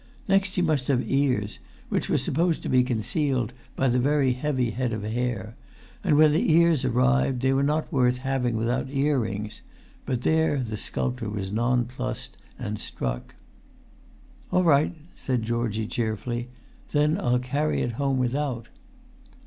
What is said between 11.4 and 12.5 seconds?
nonplussed,